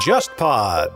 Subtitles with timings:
[0.00, 0.90] JustPod。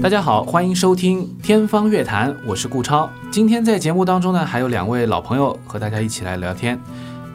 [0.00, 3.10] 大家好，欢迎收听《天方乐坛》，我是顾超。
[3.30, 6.80] 今天在节目当中呢，还有两位老朋友和大家一起来聊天。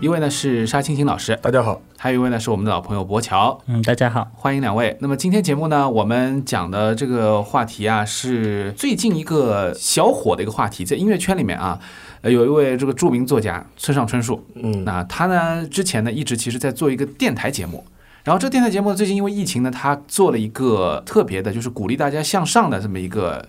[0.04, 4.98] 一位呢是沙青青老师，大家好；还有一位呢是我们的老朋友博乔，嗯，大家好，欢迎两位。
[4.99, 11.79] 那么今天节目呢，我们讲的这个话题啊，是最近一个小火的一个话题，在音乐圈里面啊，
[12.20, 17.85] 呃，有一位这个著名作家村上春树，嗯，那他呢之前呢一直其实在做一个电台节目，
[18.26, 23.48] 然后这电台节目最近因为疫情呢，他做了一个特别的，就是鼓励大家向上的这么一个。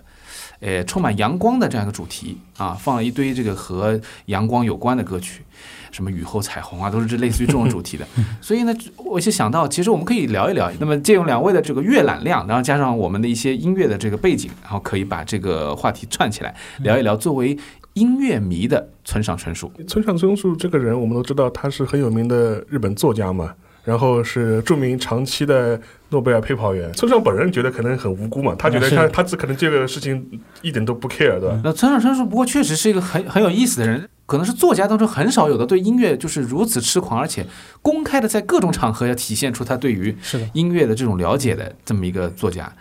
[0.59, 5.43] 呃，充满阳光的这样一个主题啊，放了一堆这个和阳光有关的歌曲，
[5.91, 8.05] 什么雨后彩虹啊，都是这类似于这种主题的。
[8.41, 10.71] 所以呢，我就想到，其实我们可以聊一聊。
[10.79, 17.15] 那么借用两位的这个阅览量，然后加上我们的一些音乐的这个背景，然后可以把这个话题串起来聊一聊。
[17.15, 17.57] 作为
[17.93, 23.53] 音乐迷的村上春树，村上春树这个人，我们都知道他是很有名的日本作家嘛，
[23.85, 25.79] 然后是著名长期的。
[26.09, 31.59] 诺贝尔陪跑员，村上本人觉得可能很无辜嘛，他觉得他他只可能这个事情一点都不 care，对吧？
[31.63, 37.45] 那村上春树不过确实是一个很很有意思的人，可能是作家当中很少有的对音乐就是如此痴狂，而且
[37.81, 40.15] 公开的在各种场合要体现出他对于
[40.53, 42.71] 音乐的这种了解的这么一个作家。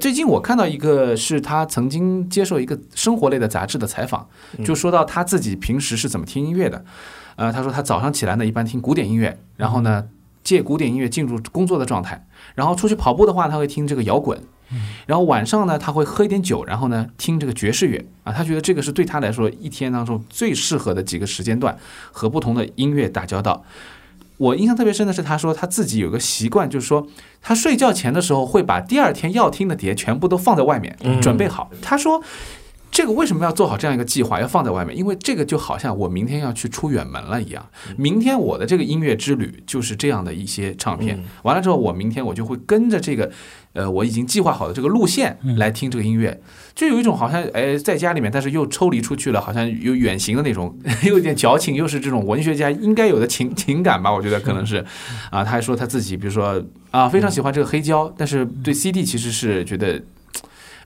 [0.00, 4.26] 最近我看到一个是他曾经接受一个生活类的杂志的采访，
[4.64, 6.82] 就说到他自己平时是怎么听音乐的。
[7.34, 10.04] 呃，他说他早上起来呢一般听古典音乐，然后呢。
[10.48, 14.40] 借古典音乐进入工作的状态，然后出去跑步的话，他会听这个摇滚，
[15.04, 21.76] 然后晚上呢，他会喝一点酒，然后呢听这个爵士乐啊，他觉得这个是对他来说一天当中最适合的几个时间段
[22.10, 23.62] 和不同的音乐打交道。
[24.38, 27.06] 我印象特别深的是，他说他自己有个习惯，就是说
[27.42, 31.70] 他睡觉前的时候会把第二天要听的碟全部都放在外面准备好。
[31.82, 32.22] 他说。
[32.90, 34.96] 这个为什么要做好这样一个计划，要放在外面？
[34.96, 37.64] 因为这个就好像我明天要去出远门了一样。
[37.96, 41.22] 明天我的这个音乐之旅就是这样的一些唱片。
[41.42, 43.30] 完了之后，我明天我就会跟着这个，
[43.74, 46.40] 呃，我已经计划好的这个路线来听这个音乐，
[46.74, 54.12] 就有一种好像哎，在家里面，但是又抽离出去了，好像有远行的那种， 有点矫情，又是这种文学家应该有的情 情感吧？
[54.12, 54.84] 我觉得可能是。
[55.30, 56.60] 啊，他还说他自己，比如说
[56.90, 60.02] 啊，非常喜欢这个黑胶，但是对 CD 其实是觉得。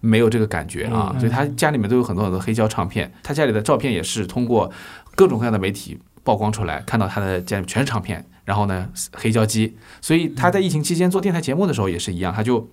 [0.02, 4.70] 没有这个感觉啊，所以他家里面都有很多很多黑胶唱片，他家里的照片也是通过
[5.14, 12.68] 各种各样的媒体曝光出来，看到他的家里全是唱片，然后呢黑胶机，所以他在疫情期间做电台节目的时候也是一样，他就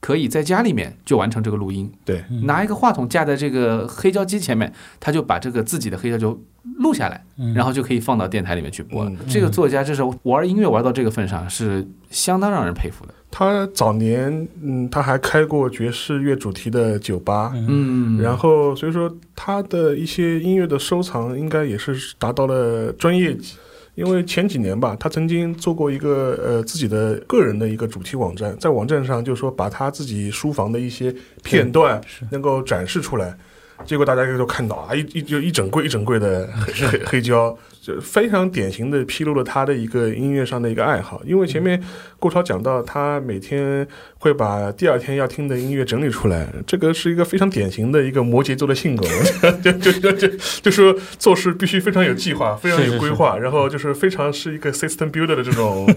[0.00, 4.70] 可以在家里面就完成这个录音，对，拿一个话筒架在这个黑胶机前面，
[5.00, 6.38] 他就把这个自己的黑胶就
[6.78, 9.04] 录下来，然后就可以放到电台里面去播。
[9.04, 9.12] 了。
[9.26, 13.14] 这个作家这是玩音乐玩到这个份上，是相当让人佩服的。
[13.38, 23.56] 他早年，嗯，他还开过爵士乐主题的酒吧，嗯，然后所以说他的一些音乐的收藏应该也是达到了专业级。
[23.94, 33.36] 因为前几年吧，他曾经做过一个呃自己的个人的一个主题网站，在网站上就说把他自己书房的一些片段能够展示出来，
[33.84, 37.56] 结果大家就看到啊一一就一整柜一整柜的黑黑胶。
[37.82, 41.80] 就 非常典型的披露了他的一个音乐上的一个爱好，因为前面
[42.18, 43.86] 顾超讲到他每天
[44.18, 49.06] 会把第二天要听的音乐整理出来，这个是一个非常典型的一个摩羯座的性格，
[49.62, 50.28] 就就就就
[50.62, 55.88] 就说做事必须非常有计划，非常有规划，然后就是非常是一个 system builder 的这种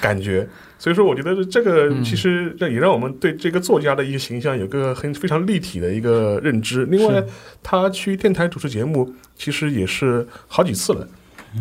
[0.00, 0.48] 感觉。
[0.84, 6.84] 所以说，我觉得这个其实也让我们对这个作家的一个形象有个很非常立体的一个认知。
[6.84, 7.24] 另外，
[7.62, 11.08] 他去电台主持节目其实也是好几次了。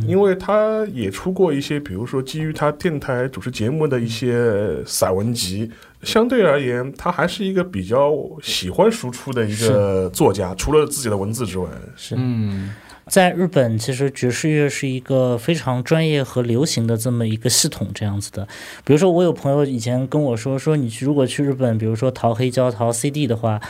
[0.08, 10.54] 因为他也出过一些，比如说基于他电台主持节目的一些散文集，相对而言，他还是一个比较喜欢输出的一个作家。
[10.56, 12.74] 除了自己的文字之外，是嗯，
[13.08, 18.48] 在日本，其实爵士乐是一个非常专业和流行的这么一个系统，这样子的。
[18.84, 23.62] 比如说，我有朋友以前跟我说，说你去如果去日本，比如说淘黑胶、淘 CD 的话。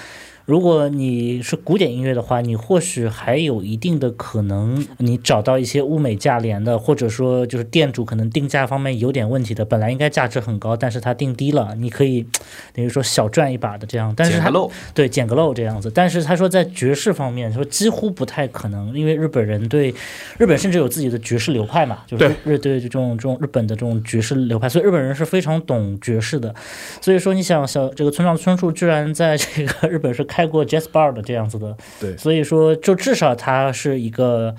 [0.46, 12.26] 如果你是古典音乐的话，你或许还有一定的可能，你找到一些物美价廉的，或者说就是店主可能定价方面有点问题的，本来应该价值很高，但是他定低了，你可以
[12.74, 14.14] 等于说小赚一把的这样。
[14.18, 15.90] 但是他漏，对，捡个漏这样子。
[15.90, 19.96] 但是他说在爵士方面说几乎不太可能，因为日本人对
[20.38, 26.54] 日本甚至有自己的爵士流派嘛，就是日对这种这种日本的这种爵士流派，所以日本人是非常懂爵士的。
[27.00, 30.28] 所以说你想小这个村上春树居然在这个日本是。
[30.34, 34.56] 开过 Jazz Bar 的这样子的，对，所以说就至少他是一个。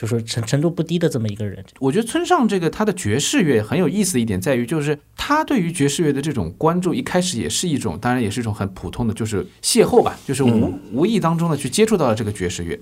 [0.00, 1.62] 就是程程度不低的这么一个人。
[1.78, 12.80] 我觉得村上这个他的爵士乐很有意思的一点在于，就是他对于爵士乐的这种关注，一开始也是一种，当然也是一种很普通的，就是邂逅吧，就是无无意当中的去接触到了这个爵士乐。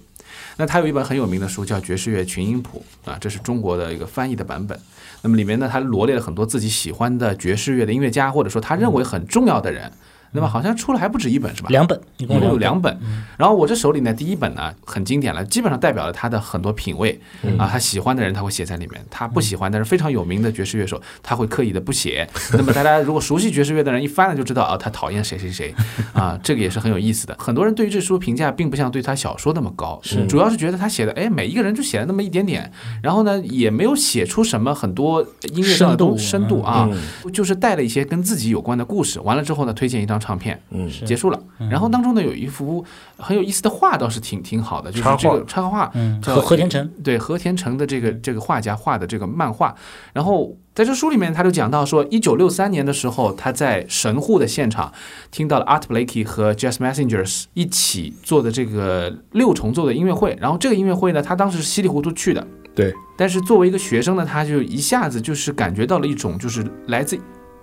[0.58, 4.78] 那他有一本很有名的书叫《爵士乐群音谱》啊，这是中国的一个翻译的版本。
[5.22, 9.90] 那么里面呢，他罗列了很多自己喜欢的爵士乐的音乐家，或者说他认为很重要的人。
[10.32, 11.68] 那么好像出了还不止一本是吧？
[11.70, 12.98] 两本，一共有两本。
[13.36, 17.18] 然后我这手里呢，第一本呢很经典了，基本上代表了他的很多品味
[17.58, 17.68] 啊。
[17.70, 22.28] 他喜欢的人他会写在里面，他不喜欢但是非常有名的爵士乐手他会刻意的不写。
[22.52, 25.74] 那么大家如果熟悉爵士乐的人一翻了就知道啊，他讨厌谁谁谁
[26.12, 27.36] 啊， 这个也是很有意思的。
[27.38, 32.70] 很多人对于这书评价并不像对他小说那么高，是主要是觉得他写的哎每一个人就写了那么一点点，
[33.02, 35.22] 然后呢也没有写出什么很多
[35.54, 36.88] 音乐上的深度深度啊，
[37.32, 39.20] 就是带了一些跟自己有关的故事。
[39.20, 40.88] 完了之后呢，推荐一张唱片，嗯。
[41.06, 42.84] 结束了，然后当中呢有一幅
[43.18, 45.90] 很有意思的画，倒是挺挺好的，就是这个插画，
[46.22, 49.74] 叫和田城对和田城的这个这个画家画的这个漫画。
[50.12, 54.92] 然后在这书里面，他就讲到说，一九六三年的时候，他在神户的现场
[55.30, 60.36] 听到了 Art Blakey 和 Jazz Messengers 一起做的这个六重奏的音乐会。
[60.40, 62.92] 然后这个音乐会呢，他当时是稀里糊涂去的，对。
[63.16, 67.18] 但是作为一个学生呢，他就一下子就是感觉到了一种就是来自。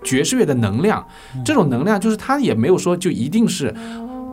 [0.06, 1.06] 爵士乐的能量，
[1.44, 3.76] 这种能量就是他也没有说就一定是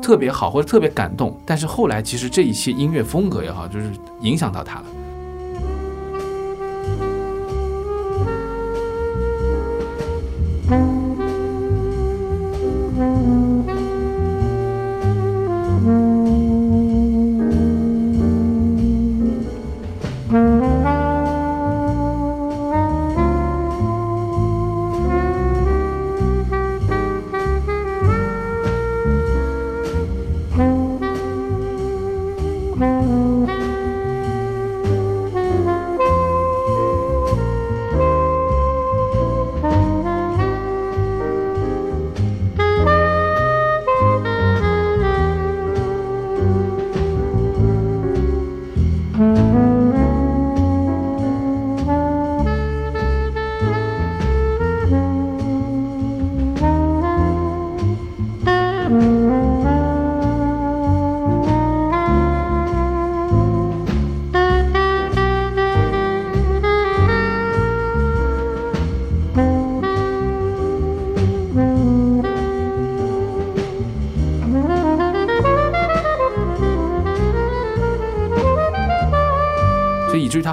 [0.00, 3.90] 特别好或者特别感动，但是后来其实这一些音乐风格也好，就是
[4.20, 4.84] 影响到他了。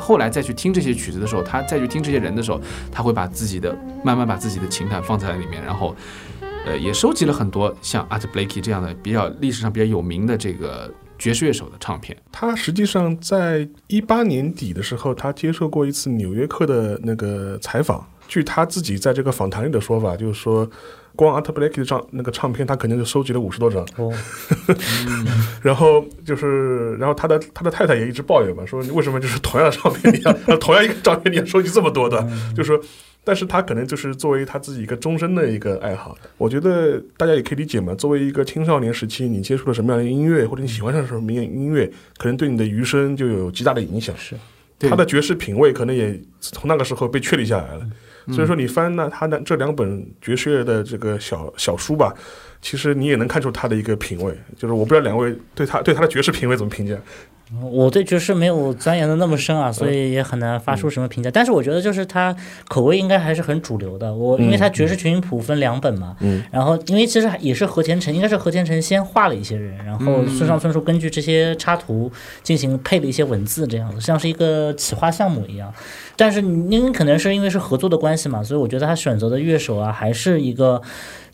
[0.10, 2.60] 后来再去听这些曲子的时候，他再去听这些人的时候，
[2.92, 5.96] 他会把自己的慢慢把自己的情感放在里面，然后，
[6.66, 12.18] 呃，也收集了很多像 Art Blakey 这样的比较历史上比较有名的这个爵士乐手的唱片。
[12.32, 18.04] 他实际上在一八年底的时候，他接受过一次《纽约客》的那个采访。
[18.28, 20.68] 据他自己在这个访谈里的说法，就是说。
[21.20, 23.86] 光 Art Blakey 的唱那个唱片，他肯定就收集了五十多张。
[23.98, 24.10] 哦，
[25.62, 32.26] 然后就是，然后他的他的太太也一直抱怨嘛，说你为什么就是同样的唱片，你要 同样一个唱片，你要收集这么多的？
[32.56, 32.80] 就是说，
[33.26, 36.18] 但是他可能就是作为他自己一个终身的一个爱好。
[36.38, 44.16] 我觉得大家也可以理解嘛，作为一个青少年时期，你接触了什么样的音乐，或者你喜欢上什么样音乐，可能对你的余生就有极大的影响。
[44.18, 44.36] 是，
[44.80, 47.86] 他的爵士品味可能也从那个时候被确立下来了。
[48.32, 52.14] 所以说，你翻那他的这两本爵士乐的这个小小书吧，
[52.62, 54.32] 其实你也能看出他的一个品味。
[54.56, 56.96] 就是我不知道两位对他对他的爵士品味怎么评价。
[57.72, 61.32] 我对爵士没有钻研的那么深啊，所以也很难发出什么评价。
[61.32, 62.36] 但是我觉得就是他
[62.68, 64.14] 口味应该还是很主流的。
[64.14, 72.12] 我因为他爵士群谱分两本嘛，嗯，然后因为其实也是和田成，应该是和田成先画了一些人，然后村上春树根据这些插图
[72.44, 75.74] 进行配了一些文字，这样子像是一个企划项目一样。
[76.16, 80.80] 但是因为可能是因为是合作的关系嘛，所以我觉得他选择的乐手啊，还是一个。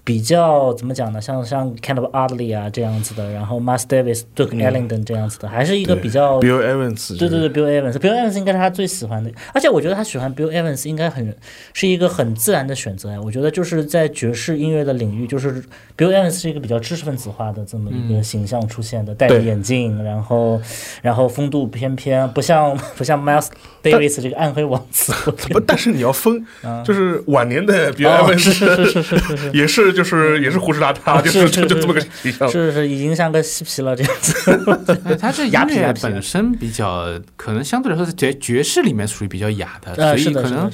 [0.05, 1.19] 比较怎么讲呢？
[1.19, 7.17] 像像 Kind of Oddly 啊这样子的，然后 Miles Davis、Duke Ellington 这样子的，还是一个比较 Bill Evans。
[7.17, 9.31] 对对对，Bill Evans，Bill Evans 应该是他最喜欢的。
[9.51, 11.35] 而且我觉得他喜欢 Bill Evans 应该很
[11.73, 13.19] 是一个很自然的选择呀。
[13.19, 15.59] 我觉得就是在爵士音乐的领域，就是
[15.97, 20.61] Bill Evans 是一个比较知识分子化的这么一个形象出现的，戴着眼镜，然后
[21.01, 23.47] 然后风度翩翩，不像不像 Miles
[23.81, 25.11] Davis 这个暗黑王子。
[25.49, 26.45] 不，但是你要分，
[26.85, 29.94] 就是晚年的 Bill Evans 是是是是是 也是。
[29.95, 35.17] 就是也是胡子邋遢，就是就这么个形象，是是已经像个嬉皮了这样子。
[35.19, 40.69] 他这 音乐本身比较可能相对来说在爵爵士里面属于比较雅的，所以可能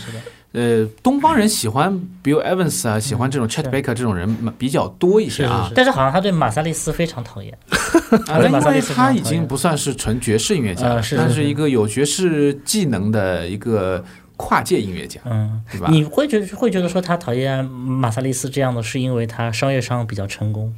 [0.54, 5.72] 呃，东方人喜欢 Bill Evans 啊，喜欢这种 Chet Baker 这种人比较多一些啊。
[5.74, 7.58] 但是好像他对马萨利斯非常讨厌，
[8.28, 11.42] 啊，因为他已经不算是纯爵士音乐家，他是。
[11.42, 14.04] 一个有爵士技能的一个
[14.42, 15.88] 跨界音乐家，嗯，对吧？
[15.92, 20.74] 你会觉会觉得说他讨厌马萨利斯这样的，是因为他商业上比较成功？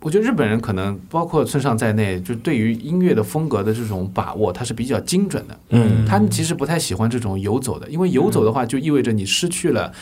[0.00, 5.58] 我觉得日本人可能包括村上在内，就对于音乐的风格的这种把握，他是比较精准的。
[5.68, 9.92] 嗯，他们其实不太喜欢这种游走的，因为游走的话就意味着你失去了。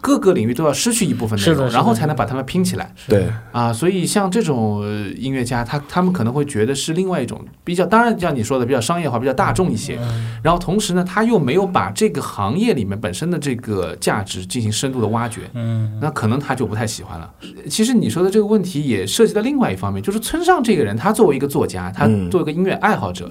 [0.00, 2.94] 各个领域都要失去一部分内容，然后才能把它们拼起来。
[3.08, 4.82] 对啊，所以像这种
[5.16, 9.98] 音乐家，他他们可能会觉得是另外一种比较，当然像你说的比较商业化、比较大众一些。
[10.42, 15.42] 然后同时呢，他又没有把这个行业里面本身的这个价值进行深度的挖掘。
[15.54, 17.30] 嗯，那可能他就不太喜欢了。
[17.68, 23.30] 其实你说的这个问题也涉及到另外一方面，就是村上这个人，他作为一个作家，他作为一个音乐爱好者，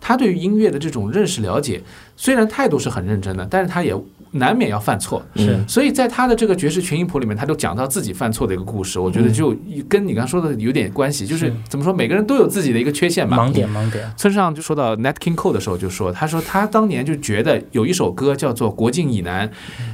[0.00, 1.80] 他对于音乐的这种认识了解，
[2.16, 3.94] 虽然态度是很认真的，但是他也。
[4.34, 8.98] 难免要犯错，是，所以在他的这个爵士群音谱里面，他就讲到自己犯错的一个故事。
[8.98, 9.54] 我觉得就
[9.88, 13.36] 跟你刚说的有点关系，就是怎么说，每个人都有自己的一个缺陷吧。
[13.36, 14.10] 盲点，盲点。
[14.16, 19.48] 村上就说到 Nat King Cole 的时候，就说他说他当年就觉得有一首歌叫做《国境以南》，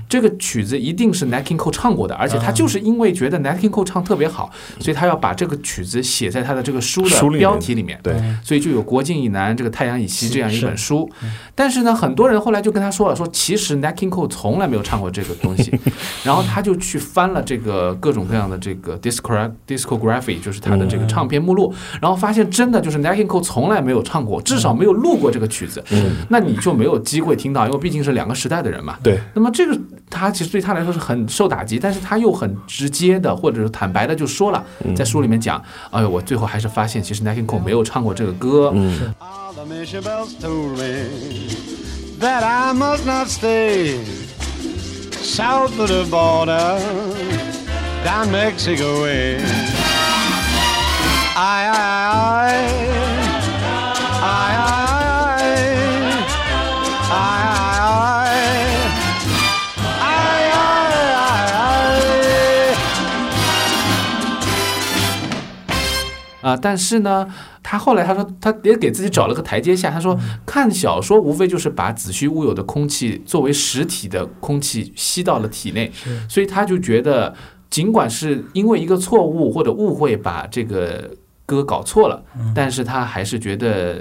[0.08, 8.00] 这个曲子一定是 Nat King Cole 唱过的，而且他就是因为觉得 Nat King Cole 唱特别好，所以他要把这个曲子写在他的这个书的标题里面。
[8.02, 11.10] 对，所以就有《国境以南》这个《太阳以西》这样一本书。
[11.54, 15.10] 但是呢，很多人后来就跟他说了，说其实 Nat King Cole 从来没有唱过。
[15.12, 15.76] 这个东西，
[16.22, 25.82] 然后他就去翻了这个各种各样的这个 disco discography，就是他的这个唱片目录，然后发现真的就是 n a k i n Cole 从来没有唱过，至少没有录过这个曲子。
[25.90, 28.98] 嗯，那你就没有机会听到，因为毕竟是两个时代的人嘛。
[29.02, 29.18] 对。
[29.34, 29.76] 那么这个
[30.08, 35.60] 他其实对他来说是很受打击，但是他又很直接的或者是坦白的就说了，在书里面讲，
[35.90, 38.70] 哎呦，我最后还是发现其实 n a k i n Cole 没有唱过这个歌。
[38.76, 39.12] 嗯。
[42.20, 46.78] that I must not stay south of the border,
[48.04, 49.38] down Mexico way.
[51.34, 52.66] I, I, I,
[54.22, 54.79] I, I.
[66.40, 67.26] 啊，但是呢，
[67.62, 69.90] 他后来他说，他也给自己找了个台阶下。
[69.90, 75.90] 他说，看小说无非就是把子虚乌有的空气作为实体的空气吸到了体内，
[76.28, 77.34] 所以他就觉得，
[77.68, 81.10] 尽管是因为一个错误或者误会把这个
[81.46, 82.22] 歌搞错了，
[82.54, 83.98] 但是他还是觉得。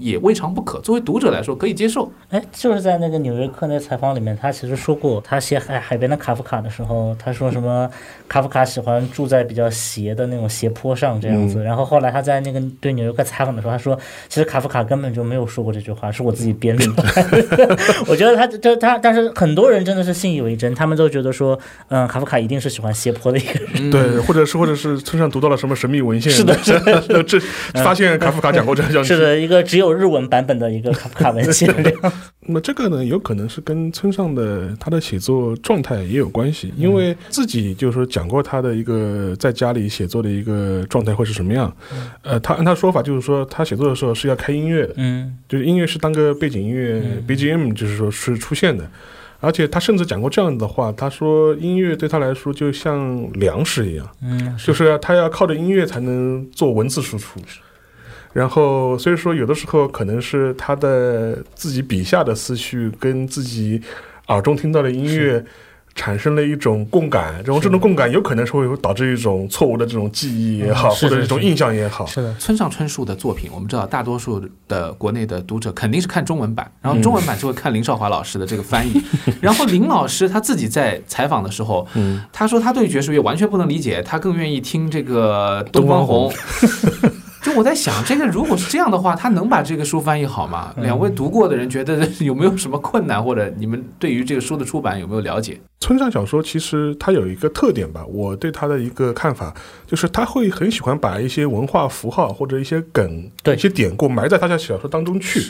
[0.00, 2.10] 也未尝不可，作为读者来说可以接受。
[2.30, 7.88] 哎，就是在那个《纽约客》那采访里面，他其实说过，他写海海边的卡夫卡的时候，他说什么
[8.28, 11.62] 卡夫卡喜欢住在比较斜的那种斜坡上这样子。
[11.62, 17.76] 然后后来他在那个对《纽约客》采访的时候，他说其实卡夫卡根本就没有说过这句话，是我自己编出来的。
[18.06, 21.58] 我觉得他这他，但是很多人真的是信以为真，他们都觉得说，
[21.88, 23.90] 嗯，卡夫卡一定是喜欢斜坡的一个人。
[23.90, 27.38] 对，或者是或者是村上读到了什么神秘文献，是的，是的，这
[27.84, 29.62] 发现卡夫卡讲过这样是的一个。
[29.68, 31.68] 只有日文版本的一个卡夫卡文献。
[32.40, 41.70] 那么这个呢，有可能是跟村上的他的写作状态也有关系，因为自己就是说讲过他的一个在家里写作的一个状态会是什么样。
[42.22, 44.86] 呃，他按他说法就是说，他写作的时候是要开音乐。
[44.86, 48.88] 的，嗯，就是音乐是当个背景音乐 BGM，就是说是出现的。
[49.40, 57.38] 而且他甚至讲过这样的话，他说音乐对他来说就像粮食一样，嗯，就是他要靠着音乐才能做文字输出。
[58.32, 63.80] 然后，所以说有的时候可能是他的自己笔下的思绪跟自己
[64.26, 65.42] 耳中听到的音乐
[65.98, 72.06] 产生了一种共感，然后这种共感有可能是会导致一种错误的这种记忆也好，或者一种印象也好。
[72.06, 79.02] 是的，村上春树的作品，我们知道大多数的国内的读者肯定是看中文版，然后中文版就会看林少华老师的这个翻译。
[79.42, 81.84] 然后林老师他自己在采访的时候，
[82.32, 86.32] 他说他对爵士乐完全不能理解，他更愿意听这个东方红。
[87.42, 90.74] 就我在想，这个如果是这样的话，他能把这个书翻译好吗？
[90.78, 95.58] 两位读过的人觉得有没有什么困难，或者你们对于这个书的出版有没有了解？
[95.80, 99.54] 村上小说其实它有一个特点吧，我对它的一个看法
[99.86, 105.40] 就是他会很喜欢把一些文化符号或者一些梗、对一些典故埋在他的小说当中去。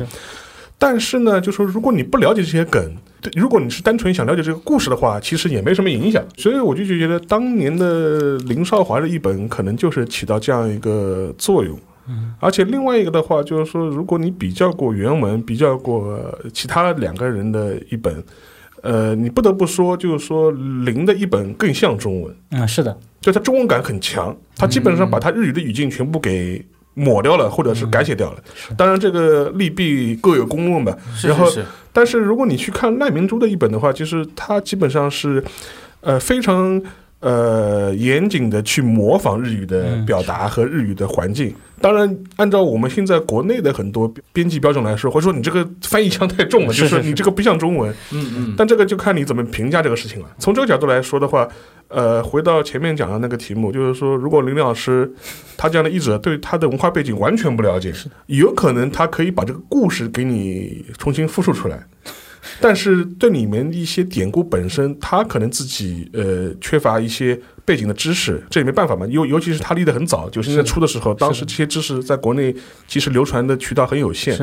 [0.78, 2.96] 但是呢，就说如果你不了解这些梗，
[3.34, 6.24] 如果你是单纯想了解这个故事的话，其实也没什么影响。
[6.36, 11.76] 所以我就觉得当年的林少华的一本可能就是起到这样一个作用。
[12.06, 16.18] 嗯，而且另外一个的话，就是说，如果你比较过原文，比较过
[16.54, 18.22] 其他两个人的一本，
[18.82, 22.34] 呃，你不得不说，就是说林的一本更像中文。
[22.52, 26.64] 嗯，是的，就他中文感很强，他基本上把他日语的语境全部给
[26.98, 28.38] 抹掉了，或者是改写掉了。
[28.76, 30.96] 当然，这个利弊各有公论吧。
[31.22, 31.46] 然后，
[31.92, 35.42] 但是如果你去看赖明珠的一本的话，其实它基本上是，
[36.00, 36.82] 呃，非常。
[37.20, 41.52] 呃，严谨的去模仿日语的表达和日语的环境。
[41.80, 47.92] 当然，按照我们现在国内的很多编辑标准来说，或者说你这个翻译腔太重了，就是你这个不像中文。
[48.12, 48.54] 嗯嗯。
[48.56, 50.28] 但这个就看你怎么评价这个事情了。
[50.38, 51.48] 从这个角度来说的话，
[51.88, 55.12] 呃，回到前面讲的那个题目，就是说，如果林老师
[55.56, 57.92] 他这样的译者对他的文化背景完全不了解，
[58.26, 61.84] 有可能他可以把这个故事给你重新复述出来。
[62.60, 67.40] 但是对里面一些典故本身，他可能自己呃缺乏一些。
[67.68, 69.06] 背景的知识，这也没办法嘛。
[69.10, 72.54] 尤尤其是他立得很早，九十年代初的时候，当时这些知识在国内
[72.86, 74.34] 其实流传的渠道很有限。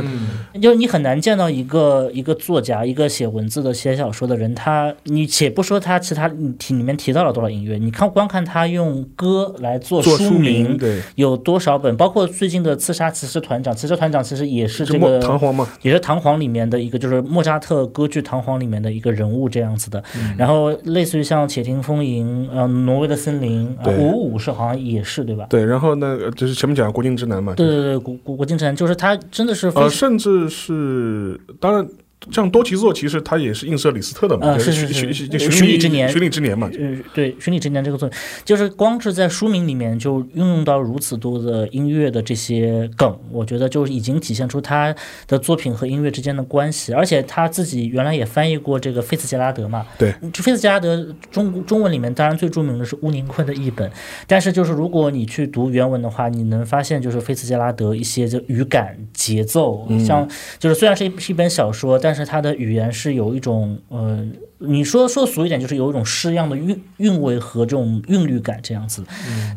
[0.62, 6.30] 就是你很难见到一个一个作家，一个写文字的、写小说的人，他你且不说他其他
[6.60, 10.80] 提里面提到了多少音乐，你看光看他用歌来做书名，
[11.16, 11.98] 有多少本？
[11.98, 20.04] 包括最近的《刺杀骑士团长》，骑士团长其实也是这个唐璜嘛，也是弹簧里面的一个，就是莫扎特歌剧《弹簧》里面的一个人物这样子的。
[20.38, 23.15] 然后类似于像《且听风吟》，呃，挪威的。
[23.16, 25.46] 森林五五是好像也是对吧？
[25.50, 27.54] 对，然后呢，就是前面讲国境之南嘛。
[27.54, 31.88] 对对对，国国国境之南，就是他真的是呃，甚至是当然。
[32.32, 36.70] 像多奇作，其实它也是映射李斯特的嘛，是是是，寻礼之年，寻礼之年嘛。
[36.80, 44.96] 呃，对，寻礼之年这个作品，就是光是在书名里面就运用到如此多的音乐的这些梗，我觉得就已经体现出他
[45.28, 46.94] 的作品和音乐之间的关系。
[46.94, 53.92] 而且他自己原来也翻译过这个菲茨杰拉德嘛，对，菲茨杰拉德中中文里面当然最著名的是乌宁坤的译本，
[54.26, 64.34] 但是就是如果你去读原文的话，你能发现就是菲茨杰拉德一些就语感、节奏，像就是虽然是一是一本小说，但但是他的语言是有一种，嗯。
[64.60, 69.04] 你说说俗一点，就是有一种诗样的韵韵味和这种韵律感这样子。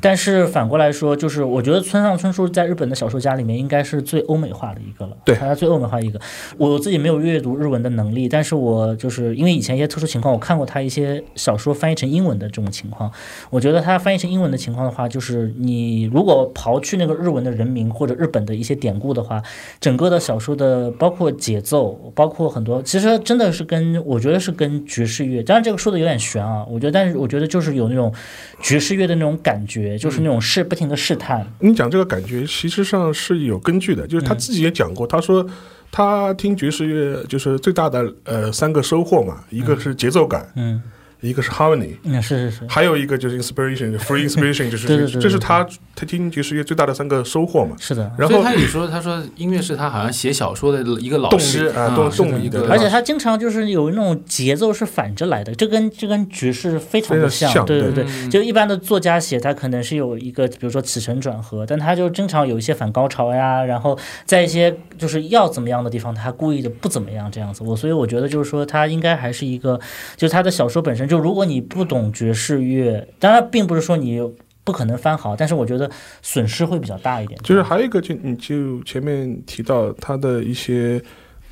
[0.00, 5.16] 但是反过来说，就是我觉得村上春树在日本的小说家里面应该是最欧美化的一个了。
[5.24, 6.20] 对，他最欧美化一个。
[6.56, 13.08] 我自己没有阅读日文的能力，但是我就是因为以前一些特殊情况，我看过他一些小说翻译成英文的这种情况。
[13.50, 19.40] 我觉得他翻译成英文的情况的话，就是你如果刨去那个日文的人名或者日本的一些典故的话，
[19.80, 24.84] 整个的小说的包括节奏，包括很多，其实真的是跟我觉得是跟。
[24.88, 28.12] 爵士乐，当然这个说的有点悬啊，我觉得，但是我觉得就是有那种
[28.60, 31.46] 爵士乐的那种感觉，就是那种试不停的试探。
[31.60, 35.46] 你讲这个感觉，其实上是有根据的，就是他自己也讲过，他说
[35.92, 40.82] 他听爵士乐就是最大的呃三个收获嘛，一个是节奏感，嗯。
[41.20, 47.74] 一个是 harmony，嗯，是是是，还有一个就是 inspiration，free inspiration， 就是这是他他听爵士乐最大的三个收获嘛。
[47.80, 58.28] 是的，然后他也说，他说音乐是他好像写小说的一个老师啊，动动力的，而且他经常就是有那种节奏是反着来的，这跟这跟爵士非常的像，对对对。
[58.28, 67.64] 就一般的作家写，他可能是有一个比如说起承转合，但他就经常有一些反高潮呀，然后在一些就是要怎么样的地方，他故意的不怎么样这样子。
[67.64, 69.80] 我所以我觉得就是说，他应该还是一个，
[70.16, 71.07] 就是他的小说本身。
[71.08, 74.20] 就如果你不懂爵士乐，当然并不是说你
[74.62, 75.90] 不可能翻好，但是我觉得
[76.20, 77.40] 损失会比较大一点。
[77.42, 81.02] 就是还有一个，就你就前面提到他的一些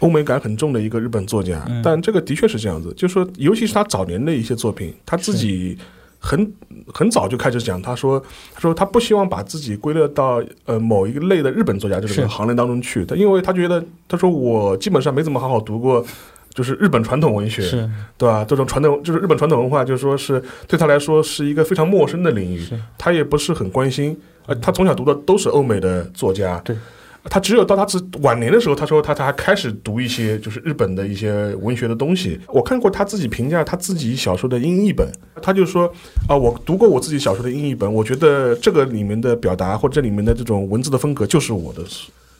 [0.01, 2.93] 欧美感很重的一个日本作家，但这个的确是这样子。
[2.95, 5.79] 就是说，尤其是他早年的一些作品，他自己
[6.19, 6.53] 很
[6.93, 16.05] 很早就开始讲，他说他说他不希望把自己归类到呃某一个类的日本作家这个行列当中去，他因为他觉得他说我基本上没怎么好好读过。
[16.57, 17.63] 就是日本传统文学，
[18.17, 18.43] 对吧？
[18.43, 22.67] 这种传统就是日本传统文化，就是说是对他来说是一个非常陌生的领域，
[22.97, 24.19] 他也不是很关心。
[24.47, 26.75] 呃，他从小读的都是欧美的作家，对，
[27.25, 32.41] 他只有到他自晚年的时候，他说他才开始读一些就是日本的一些文学的东西。
[32.49, 35.07] 我看过他自己评价他自己小说的英译本，
[35.43, 35.93] 他就说
[36.27, 41.83] 啊，我读过我自己小说的英译本，我觉得这个里面的表达或者这里面的这种文字的风格就是我的。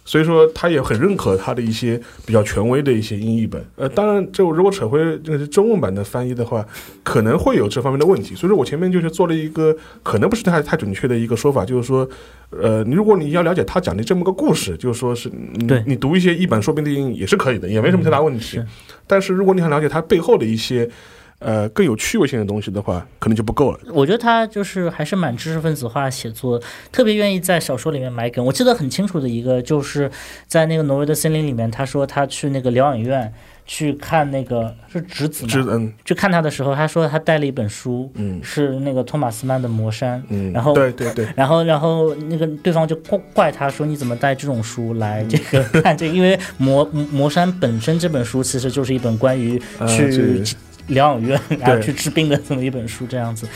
[0.07, 3.63] 所以说，他也很认可他的一些比较权威的一些英译本。
[3.75, 6.65] 呃，当然，就如果扯回这个中文版的翻译的话，
[7.03, 8.35] 可能会有这方面的问题。
[8.37, 12.09] 所以说我前面就是做了一个可能不是太太准确的一个说法，就是说，
[12.51, 18.63] 呃，你如果你要了解他讲的这么个故事，就是说是，你你读一些译本，说不定也是可以的，也没什么太大问题。
[19.09, 20.89] 但是如果你想了解他背后的一些。
[21.39, 23.79] 呃，更有趣味性的东西的话，可能就不够了。
[23.93, 28.45] 我觉得他就是还是蛮知识分子化写作，特别愿意在小说里面埋梗。
[28.45, 30.11] 我记得很清楚的一个，就是
[30.47, 33.33] 在那个挪威的森林里面，他说他去那个疗养院
[33.67, 46.15] 去看那个是侄子嘛，去看他的时候，他说他带了一本书，嗯，是那个托马斯曼的《魔山》，嗯，然后对对对，然后然后那个对方就怪怪他说你怎么带这种书来这个看这个？
[46.17, 50.43] 因为《魔魔山》本身这本书其实就是一本关于去。
[50.89, 53.49] 疗养院，然后去治病的这么一本书，这样子。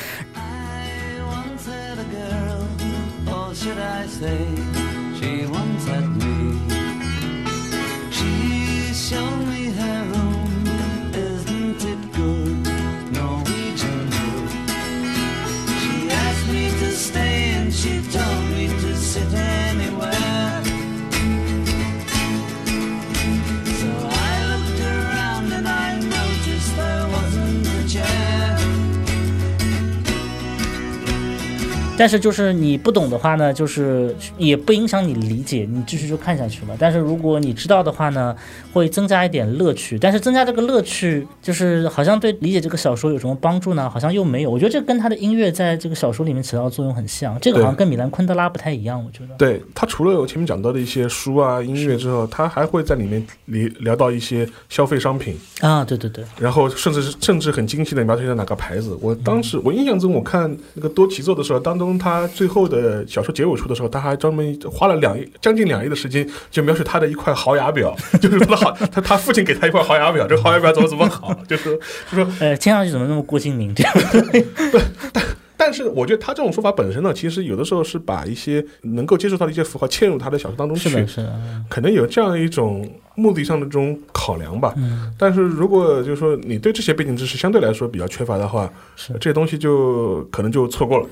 [32.01, 36.75] 但是就是你不懂的话呢，就是也不影响你理解，你继续就看下去了。
[36.79, 38.35] 但是如果你知道的话呢，
[38.73, 39.99] 会增加一点乐趣。
[39.99, 43.91] 但是增加这个乐趣，就是好像对理解这个小说有什么帮助呢？
[43.91, 44.51] 好像又没有。
[44.51, 47.39] 我觉得这跟他的音乐在这个小说里面起到的作用很像。
[47.39, 49.35] 这个好像跟米兰昆德拉不太一样，我觉得。
[49.37, 58.97] 对他除了我前面讲到的一些书啊、音乐之后，他还会在里面里聊到一些消费商品，啊，对对对，然后甚至是甚至很精细的描写了哪个牌子。
[59.03, 71.79] 我当时我印象中，我看那个多奇作的时候，当中他最后的小说结尾处的时候，他还专门花了两亿将近两亿的时间，就描写他的一块豪雅表， 就是他的好他他父亲给他一块豪雅表，这个豪雅表怎么怎么好，就是
[72.11, 73.93] 就说呃，听上去怎么那么郭敬明这样？
[75.13, 75.25] 但
[75.73, 84.73] 是我觉得他这种说法本身呢，其实有的时候是把一些能够接触到的一些符号嵌入他的小说当中去，是的，是的，可能有这样一种目的上的这种考量吧。
[84.77, 91.07] 嗯，但是如果就是说你对这些背景知识相对来说比较缺乏的话，是这些东西就可能就错过了。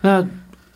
[0.00, 0.26] 那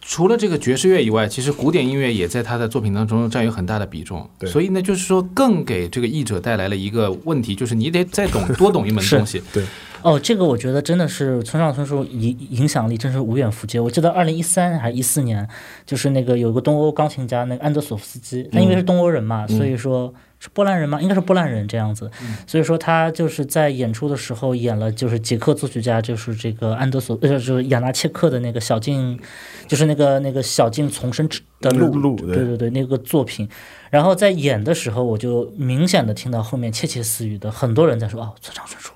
[0.08, 4.30] 除了这个爵士乐以外，其实古典音乐也在他的作品当中占有很大的比重。
[4.38, 9.42] 对所以呢，就是说更给这个译者带来了一个问题，就是你得再懂 多懂一门东西。
[9.52, 9.64] 对，
[10.06, 13.80] 哦，这个我觉得真的是村上春树影影响力真是无远弗届。
[13.80, 15.48] 我记得二零一三还是一四年，
[15.84, 21.02] 就是那个有个东欧钢琴家，那个安德索夫斯基，他因为是东欧人嘛，所以说是波兰人吗？
[21.02, 22.08] 应该是波兰人这样子。
[22.46, 29.18] 所以说他就是在演出的时候演了，就是捷克作曲家，就是这个安德索，呃，就是亚纳切克的那个小径，
[29.66, 33.48] 就是那个那个小径丛生之的路，路对对对对，那个作品。
[33.90, 38.92] 然后在演的时候，我就明显的听到后面窃窃私语的很多人在说：“哦，村上春树。”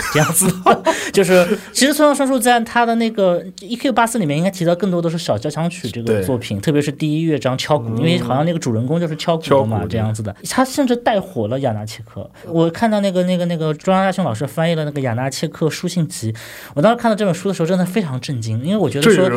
[0.12, 0.82] 这样子的，
[1.12, 3.92] 就是其实村上春树在他的那个 E.Q.
[3.92, 10.34] 八四里面应该提到更多的是小交响曲这个作品，特别是第一乐章敲鼓，因为好像那个主人公就是敲鼓的嘛，这样子的。
[10.50, 12.28] 他甚至带火了亚纳切克。
[12.46, 16.34] 我看到那个那个那个中央大雄老师翻译了那个亚纳切克书信集，
[16.74, 19.28] 我当时看到这本书的时候真的非常震惊，因为我觉得说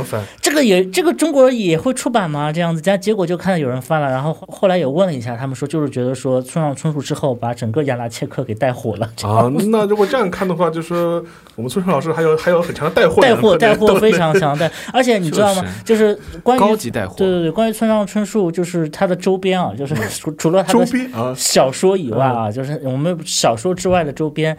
[0.42, 2.52] 这个也这个中国也会出版吗？
[2.52, 11.24] 这样子，加结果就看到有人翻了，然后后来也问了一下，他们说就是觉得说村上春树之后把整个亚纳切克给带火了，啊，那如果这样看的话，就说
[11.56, 15.64] 我们村上老师还有还有很强的带货带货带货非常强带， 而且你知道吗？
[15.84, 17.16] 就是关于高级带货。
[17.18, 21.12] 对对对，关于村上春树，就是他的周边啊，就是 除除了他周的边？
[21.14, 24.56] 啊，小说以外啊，就是我们小说之外的周边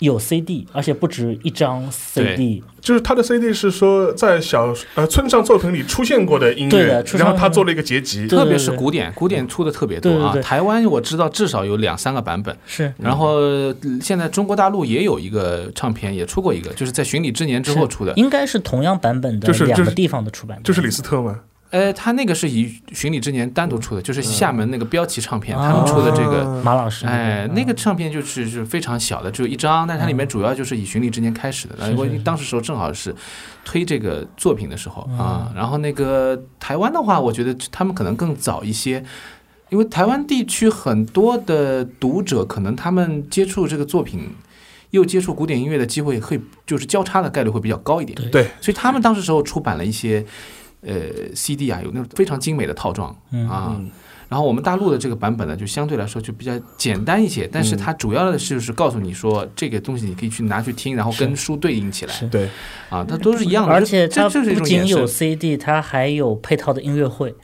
[0.00, 2.62] 有 CD，而且不止一张 CD。
[2.80, 10.42] 就是他的 CD 是说在小呃村上作品里出现过的音乐对的，然后他做了一个结集，特别是古典，古典出的特别多啊对对对。
[10.42, 18.14] 台湾我知道至少有两三个版本，是然后呃现在中国大陆也有一个唱片，也出过一个，就是在《巡礼之年》之后出的。
[18.14, 21.38] 应该是同样版本的就是两个地方的出版，就是李斯特嘛，
[21.70, 26.44] 呃，他那个是以《巡礼之年》单独出的，就是厦门那个标旗唱片，哦他们出的这个。
[26.44, 31.76] 啊马老师，哎，那个唱片就是是非常小的，只有一张，但是它里面主要就是以《巡礼之年》开始的。
[31.78, 33.14] 然后我是是当时时候正好是
[33.64, 35.52] 推这个作品的时候嗯啊。
[35.54, 39.04] 然后那个台湾的话，我觉得他们可能更早一些，
[39.68, 44.28] 因为台湾地区很多的读者可能他们接触这个作品。
[44.90, 50.26] 又接触古典音乐的机会会就是交叉的概率会比较高一点，对，所以他们当时时候出版了一些
[50.82, 53.76] 呃 CD 啊，有那种非常精美的套装嗯啊。
[53.78, 53.90] 嗯
[54.30, 62.48] 然后我们大陆的这个版本呢，就相对来说就比较简单一些，但是它主要的是就是告诉你说这个东西你可以去拿去听，然后跟书对应起来对，
[62.90, 63.72] 啊，它都是一样的。
[63.72, 65.04] 而且它这这就是一不仅有。
[65.04, 67.34] CD，它还有配套的音乐会。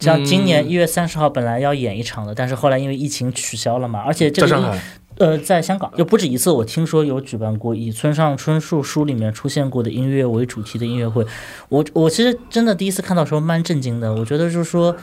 [0.00, 4.00] 像今年嗯一月三十号本来要演一场的，但是后来因为疫情取消了嘛。
[4.00, 4.82] 而且这个音在上海，
[5.18, 11.26] 呃，在香港就不止一次，我听说有举办过以村上春树书里面出现过的音乐为主题的音乐会。
[11.68, 14.96] 我我其实真的第一次看到时候蛮震惊的，我觉得就是说。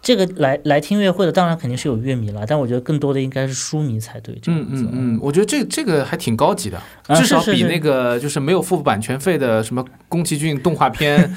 [0.00, 4.34] 这个来来听音乐会的，当然肯定是有乐迷了，但我觉得更多的应该是书迷才对。
[4.40, 11.34] 这嗯样子嗯嗯，我觉得这这个还挺高级的，啊至少比那个就是没有付版权费的什么宫崎骏动画片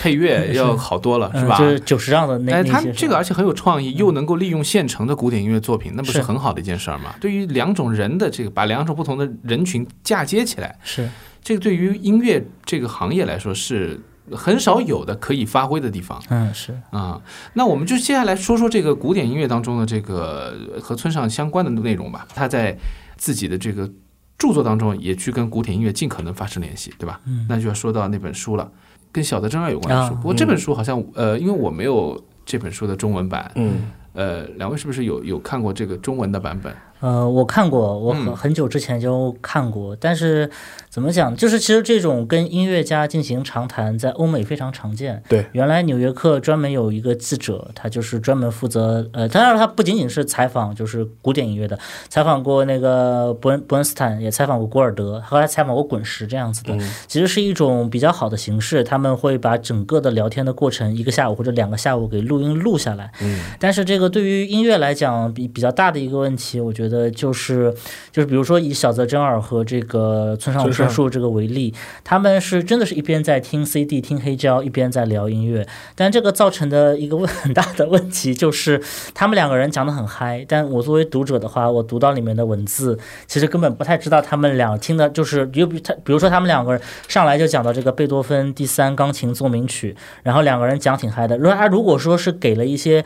[0.00, 1.56] 配乐要好多了，是吧？
[1.58, 7.14] 嗯就是九十让的那哎，那这个而且很有创意，又能够利用现成的古典音乐作品，那不是是很好的一件事儿吗？
[7.20, 11.08] 对于两种人的这个，把两种不同的人群嫁接起来，是
[11.42, 14.00] 这个对于音乐这个行业来说是
[14.32, 17.20] 很少有的可以发挥的地方嗯是啊。
[17.52, 22.26] 那我们就接下来说说这个古典音乐当中的这个呃和村上相关的内容吧。
[22.34, 22.76] 他在
[23.16, 23.90] 自己的这个
[24.38, 27.20] 著作当中也去跟古典音乐尽可能发生联系，对吧？
[27.26, 28.70] 嗯那就要说到那本书了，
[29.12, 30.14] 跟小泽征尔有关的书。
[30.14, 33.50] 啊不过这本书好像呃，因为我没有这本书的中文版。
[33.54, 36.74] 嗯，呃，两位是不是有有看过这个中文的版本？
[37.04, 40.50] 呃，我看过，我很久之前就看过，但是
[40.88, 45.22] 怎么讲，就是其实这种跟音乐家进行长谈，在欧美非常常见。
[45.28, 45.44] 对。
[45.52, 56.74] 原来《纽约客》专门有一个记者，他就是专门负责，呃，当然他不仅仅是采访就是古典音乐的，采访过那个伯恩伯恩斯坦，也采访过古尔德，后来采访过滚石这样子的，
[57.06, 63.12] 其实是一种比较好的形式，他们会把整个的聊天的过程一个下午或者两个下午给录音录下来。
[63.20, 67.74] 嗯，但是这个对于音乐来讲，比比较大的一个问题，我觉得就是
[68.10, 78.80] 就是比如说以小泽征尔和这个村上春树这个为例，他们是真的是一边在听 CD 听黑胶，一边在聊音乐，但这个造成的一个问 很大的问题就是，
[79.14, 91.36] 他们两个人讲的很嗨，但我作为读者的话，我读到里面的文字，其实根本不太知道他们俩听的就是，比如他比如说他们两个人上来就讲到这个贝多芬第三钢琴奏鸣曲，然后两个人讲挺嗨的。
[91.36, 93.04] 如果他如果说是给了一些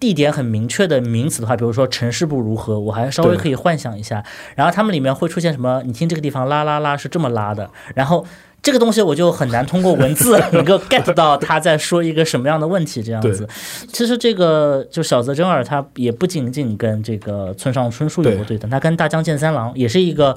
[0.00, 4.24] 地点很明确的名词的话，比如说城市部如何，我还稍微可以幻想一下。
[4.56, 5.82] 然后他们里面会出现什么？
[5.84, 8.26] 你听这个地方啦啦啦是这么拉的，然后。
[8.62, 13.48] 这个东西我就很难通过文字 能够 get 到他在说一个什么样的问题，这样子。
[13.92, 20.36] 其实这个就小泽征尔，他也不仅仅跟这个村上春树有过对谈，他跟大江健三郎也是一个，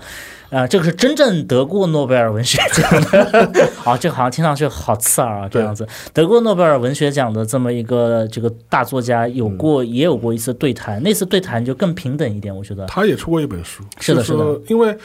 [0.49, 3.69] 呃，这个是真正得过诺贝尔文学奖的。
[3.83, 5.86] 啊， 这个好像听上去好刺耳啊，这样子。
[6.13, 12.86] 得过诺贝尔文学奖的这么一个这个大作家，有过、也有过一次对谈，那次对谈就更平等一点，我觉得。
[12.86, 14.97] 他也出过一本书，是的是的因为。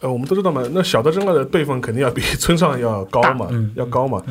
[0.00, 4.22] 呃，我们都知道嘛，那小泽征尔的辈分肯定要比 村上要高嘛，嗯要高嘛。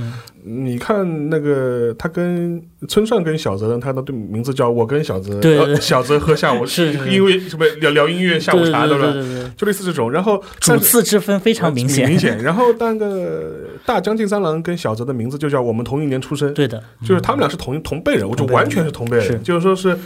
[0.44, 6.64] 你看那个他跟村上跟小泽，他的对名字叫我跟小泽，对对对呃小泽喝下午
[7.10, 9.12] 因为什么聊聊音乐下午茶，对不对？
[9.14, 10.12] 对对对，就类似这种。
[10.12, 12.38] 然后 主次之分非常明显，明显。
[12.44, 13.52] 然后那个
[13.88, 19.26] 大江进三郎跟小泽的名字就叫我们同一年出生，对的，就是他们俩是同同辈人，我就完全是同辈人。
[19.26, 19.98] 是就是说是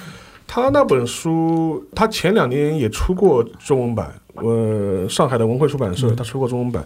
[0.47, 4.09] 他那本书，他前两年也出过中文版，
[4.43, 6.85] 呃，上海的文汇出版社他出过中文版。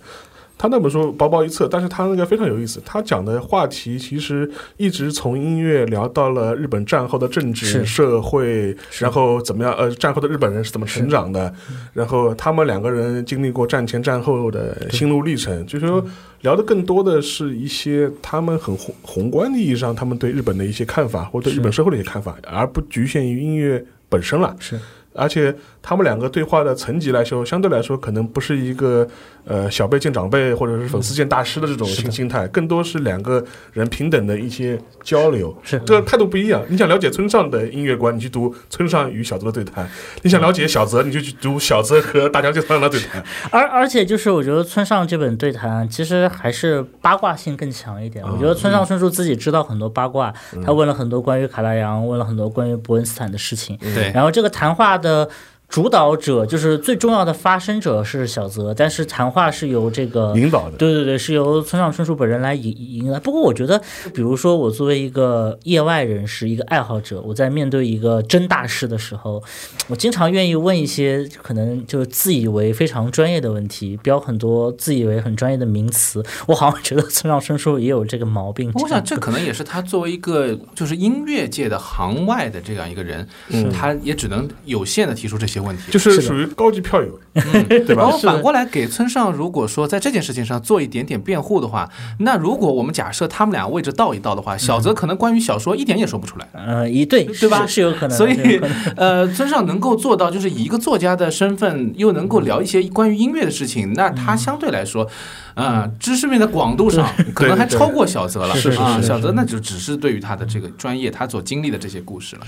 [0.55, 2.81] 他那本书薄薄一册，但是他那个非常有意思。
[2.85, 9.73] 他讲的话题其实一直从音乐聊到了日本战后的政治、社会，然后怎么样？
[9.73, 11.53] 呃，战后的日本人是怎么成长的？
[11.91, 16.05] 然后他们两个人经历过战前战后的心路历程，就是说
[16.41, 24.55] 聊的更多的是一些他们很宏宏观的意义上他们对日本的一些看法，或者对日本社会的一些看法，而不局限于音乐本身了。
[24.59, 24.79] 是
[25.15, 29.06] 而且他们两个对话的层级来说，相对来说可能不是一个
[29.43, 33.43] 呃小辈见长辈或者是粉丝见大师的这种心心态，更多是两个
[33.74, 35.54] 人平等的一些交流。
[35.62, 36.63] 是这个态度不一样。
[36.69, 39.86] 你想了解村上的音乐观，你去读村上与小泽的对谈；
[40.22, 43.22] 你想了解小泽，你就去读小泽和大江健三郎的对谈。
[43.52, 48.24] 而而且就是我觉得村上这本对谈其实还是八卦性更强一点。
[48.26, 50.34] 我觉得村上春树自己知道很多八卦，
[50.65, 53.78] 他问了很多关于卡拉扬，问了很多关于伯恩斯坦的事情。
[53.93, 55.30] 对，然后这个谈话的
[55.69, 63.19] 主导者就是最重要的发声者是小泽，但是谈话是由这个引导的，对对对，是由村上春树本人来引引来。
[63.19, 63.82] 不过我觉得，
[64.13, 69.41] 比如说我作为一个业外人士，一个爱好者，我在面对一个真大师的时候，
[69.88, 76.23] 我经常愿意问一些可能就自以为非常专业的问题，标很多自以为很专业的名词。
[76.45, 78.71] 我好像觉得村上春树也有这个毛病。
[78.76, 83.28] 我想这可能也是他作为一个就是音乐界的行外的这样一个人，
[83.73, 85.91] 他也只能有限的提出这些问题。
[85.91, 88.04] 就是属于高级票友，对吧？
[88.04, 88.17] 然后？
[88.19, 96.47] 反过来给村上，如果说在这件事情上做一点点辩护的话，那如果我们假设他们俩位置倒一倒的话，小泽可能关于小说一点也说不出来。
[96.54, 97.65] 呃，一对对吧？
[97.65, 98.62] 是是有可能，所以
[98.95, 105.08] 呃，村上能够做到，就是以一个作家的身份，又能够聊一些关于音乐的事情，那他相对来说，
[105.55, 108.55] 呃，知识面的广度上可能还超过小泽了。
[108.55, 112.41] 是是啊，是是小泽那就只是对于他的这个专业，他所经历的这些故事了。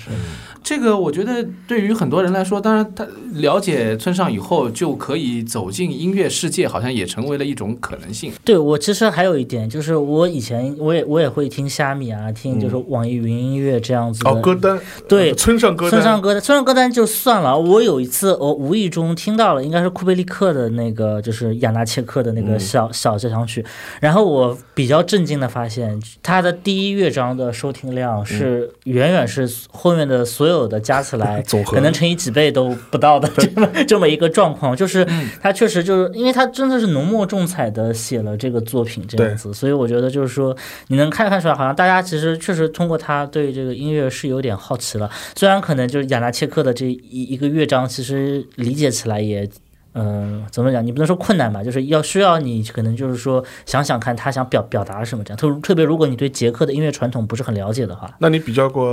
[0.64, 8.32] 这个我觉得对于很多人来说，当然他了解村上以后，就可以走进音乐世界，好像也成为了一种可能性。
[8.44, 17.58] 对我其实还有一点，就是我以前我也我也会听虾米啊，听就是网易云音乐这样子的哦，歌单，对呃村上歌单，村上歌单，村上歌单就算了。
[17.58, 23.64] 我有一次我无意中听到了，应该是库贝利克的那个，就是亚纳切克的那个小、小交响曲。
[24.00, 34.76] 然后我比较震惊的发现，它的第一乐章的收听量是远远是后面的所有的加起来 可能乘以几倍都不到的这么 这么一个状况。
[34.76, 35.06] 就是
[35.42, 40.56] 他确实就是因为他真的是浓墨重彩的写了这个作品这样子，所以我觉得就是说
[40.88, 45.10] 你能看看出来，好像大家其实确实通过他对这个音乐是有点好奇了。
[45.36, 49.50] 虽然可能就是亚纳切克的这一一个乐章，其实理解起来也
[49.96, 50.86] 嗯、怎么讲？
[50.86, 55.38] 你不能说困难吧，就是要需要你可能就是说想想看他想表表达什么这样。
[55.38, 58.86] 特特别如果你对捷克的音乐传统不是很了解的话，那你比较过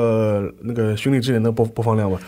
[0.61, 2.19] 那个《巡礼之人》的播播放量吗？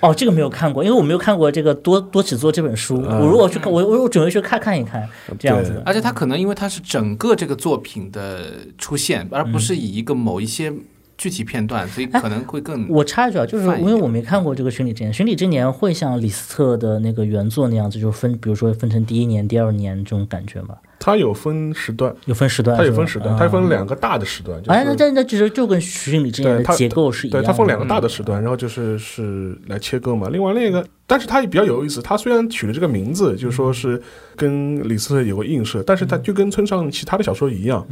[0.00, 3.00] 哦，这个没有看过，因为我没有看过这个多多起作这本书。
[3.08, 5.82] 嗯我如果去看，我我我准备去看看一看这样子的。
[5.86, 8.40] 而且他可能因为他是整个这个作品的
[8.76, 10.72] 出现，而不是以一个某一些
[11.16, 20.76] 具体片段，所以可能会更我插一句啊，就是因为我没看过这个《巡礼之年》，《巡礼之年》会像李斯特的那个原作那样子，就分，比如说分成第一年、第二年这种感觉吗？
[21.04, 23.68] 它有分时段，有分时段，它有分时段，它分。
[23.68, 24.58] 两个大的时段。
[24.62, 27.46] 就是哎，那这那其实就跟《巡礼之年对》它的结构是一样对，的。
[27.46, 30.30] 它分两个大的时段，然后就是是来切割嘛。
[30.30, 34.00] 另外那个，但是它也比较有意思，它虽然取了这个名字，就是说是
[34.34, 37.86] 跟李斯特有个映射，但是它就跟村上其他的小说一样，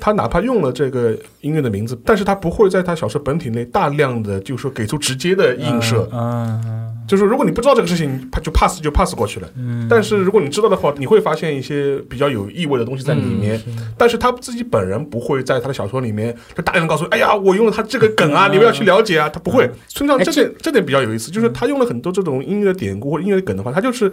[0.00, 6.08] 他哪怕用了这个音乐的名字，但是他不会在他小说本体内大量的就是说给出直接的映射。
[6.12, 9.48] 嗯，嗯就是如果你不知道这个事情，你就 pass 就 pass 过去了。
[9.56, 13.60] 嗯但是如果你知道的话，你会发现一些比较有意味的东西在里面。
[13.96, 19.28] 但是他自己本人不会在他的小说里面就大量告诉你，哎呀，我用了他这个梗啊，你们要去了解啊。
[19.28, 19.70] 他不会。
[19.88, 24.12] 村上哎这点这点比较有意思，就是他用了很多这种音乐典故或者音乐梗的话，他就是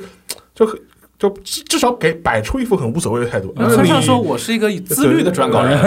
[0.53, 0.79] 就很
[1.23, 3.53] 就至至少给摆出一副很无所谓的态度。
[3.53, 5.79] 村上呃你说我是一个自律的撰稿人，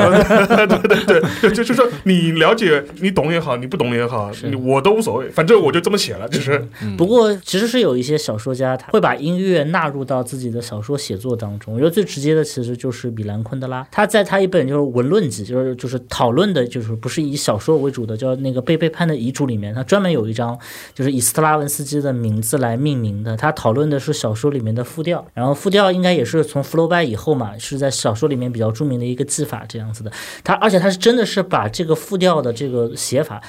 [0.57, 11.75] 对对对，就就就说你了解，你懂也好，你不懂也好，你我都无所谓，反正我就这么写了，就是不过其实是有一些小说家，他会把音乐纳入到自己的小说写作当中。
[11.75, 20.59] 我觉得最直接的其实就是米兰昆德拉，他在他一本就是文论集，就是就是讨论的，就是不是以小说为主的，叫那个《被背叛的遗嘱》里面，他专门有一章
[20.95, 23.37] 就是以斯特拉文斯基的名字来命名的。
[23.37, 30.11] 他讨论的是小说里面的复调，然后复调应该也是从福楼拜以后嘛，是在小说里面比较著名的一个技法这样子的。
[30.43, 33.43] 他而且他是真的是把这个复调的这个写法。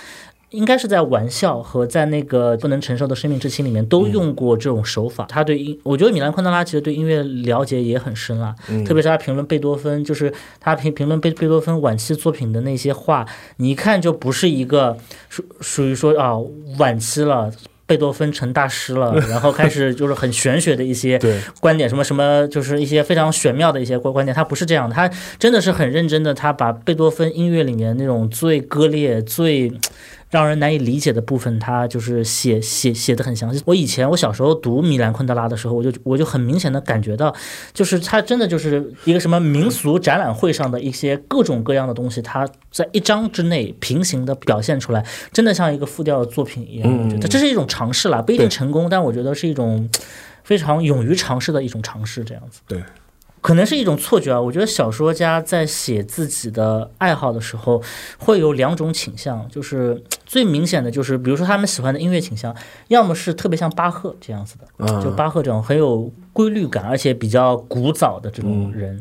[0.52, 5.26] 应该是在玩笑和在那个不能承受的生命之轻里面都用过这种手法。
[5.26, 16.38] 他对音，我觉得米兰昆德拉其实对音乐了解也很深啊，特别是他评论贝多芬，就是他评评论贝贝多芬晚期作品的那些话，你一看就不是一个属属于说啊
[16.78, 17.52] 晚期了。
[17.88, 21.20] 贝多芬成大师了， 然后开始就是很玄学的一些
[21.60, 24.36] 观点，什么什么，就是一些非常玄妙的一些观观点。
[24.36, 29.72] 他不是这样的，他真的是很认真的，他把贝多芬音乐里面那种最割裂、最
[30.30, 33.62] 让人难以理解的部分，他就是写写写的很详细。
[33.66, 37.34] 我以前我小时候读米兰昆德拉的时候，我就我就很明显的感觉到，
[37.74, 47.04] 就是他真的就是一个什么民俗展览会上的一些各种各样的东西，他在一章之内平行的表现出来，真的像一个复调的作品一样。
[47.06, 49.90] 我觉得这是一种尝试啦，不一定成功，但我觉得是一种
[50.44, 52.60] 非常勇于尝试的一种尝试，这样子。
[52.68, 52.84] 对。
[53.40, 54.42] 可能是一种错觉啊。
[54.42, 57.82] 我觉得小说家在写自己的爱好的时候，
[58.18, 62.54] 会有两种倾向，就是最明显的就是，比如说他们喜欢的音乐倾向，
[62.90, 68.96] 要么是特别像巴赫这样子的，嗯就巴赫这种很有规律感，而且比较古早的这种人；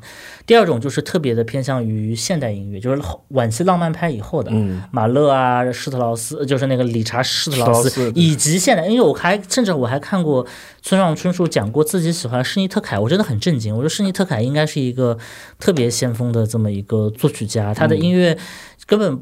[0.47, 10.47] 第二种就是特别的偏向于现代音乐，就是后晚期浪漫派以后的，嗯马勒啊、施特劳斯，就是那个理查施特劳斯施特劳斯，以及现代，因为我还甚至我还看过
[10.81, 13.75] 村上春树讲过自己喜欢施尼特凯，我真的很震惊。
[13.75, 15.19] 我说施尼特凯应该是一个
[15.59, 18.39] 特别先锋的这么一个作曲家，他的音乐
[18.87, 19.21] 根本。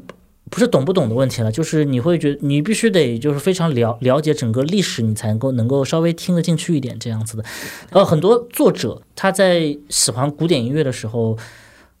[0.49, 7.43] 不是懂不懂的问题了，就是你会觉得你必须得就是非常了了解整个历史，你才能够能够稍微听得进去一点这样子的。
[7.89, 11.37] 呃，很多作者他在喜欢古典音乐的时候，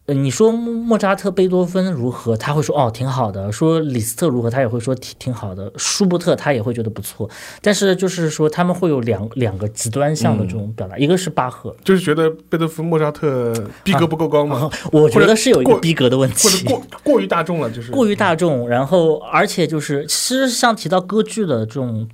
[0.07, 7.27] 呃，你说莫扎特、贝多芬如何，他会说哦挺好的；说李斯特如何，他也会说挺挺好的；舒伯特他也会觉得不错。
[7.59, 13.51] 但是就是说他们会有两两个极端向的这种表达，一个是巴赫，就是觉得贝多芬、莫扎特
[13.83, 16.65] 逼格不够高嘛， 我觉得是有一个逼格的问或者题。
[16.65, 17.91] 过过于大众了，就是。
[17.91, 22.07] 过于大众，然后而且就是，其实像提到歌剧的这种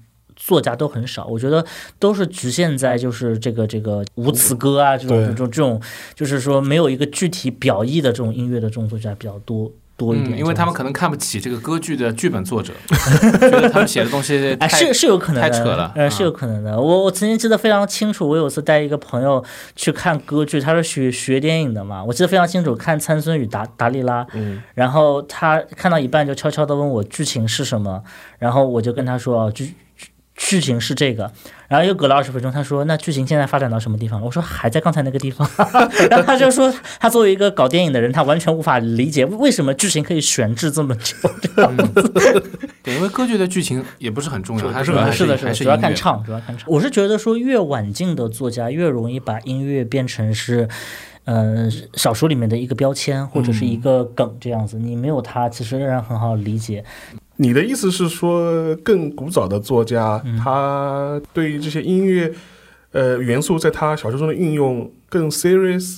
[0.52, 1.66] 作家都很少，我觉得
[1.98, 5.82] 都是局限在就是这个这个无词歌啊这种这种这种，
[6.14, 10.92] 就是说没有一个具体表意的这种音乐的这种作家比较多多一点，嗯，因为他们可能。
[10.92, 12.74] 看不起这个歌剧的剧本作者，
[13.50, 16.78] 觉得他们写的东西哎，是是有可能的，太扯了呃，是有可能的。
[16.78, 19.44] 我我曾经记得非常清楚，我有次带一个朋友
[19.76, 28.04] 去看歌剧，他是学学电影的嘛，我记得非常清楚，看《参孙与达达利拉》，嗯，然后他看到一半就悄悄地问我剧情是什么，
[28.38, 29.74] 然后我就跟他说哦，剧
[30.36, 31.32] 剧剧情是这个，
[31.70, 34.26] 然后又隔了二十分钟，他说那剧情现在发展到什么地方了？
[34.26, 35.50] 我说还在刚才那个地方，
[36.10, 41.16] 然后他就说他作为一个搞电影的人，他完全无法理解为什么剧情可以悬置这么久。
[41.42, 41.78] 这样
[42.84, 45.78] 对，因为歌剧的剧情也不是很重要，还是主要还是的，是的，主要还是音乐。
[45.78, 46.66] 看唱，主要看唱。
[46.68, 50.68] 我是觉得说，越晚近的作家越容易把音乐变成是，
[51.24, 54.78] 呃，小说里面的一个标签或者是一个梗这样子。
[54.78, 56.84] 你没有它，其实仍然很好理解。
[57.38, 62.32] 你的意思是说，更古早的作家，他对于这些音乐，
[62.92, 65.98] 呃元素在他小说中的运用更 serious？